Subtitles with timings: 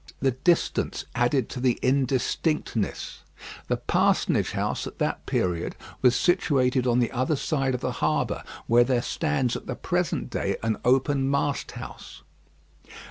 [0.19, 3.19] The distance added to the indistinctness.
[3.67, 8.41] The parsonage house at that period was situated on the other side of the harbour,
[8.65, 12.23] where there stands at the present day an open mast house.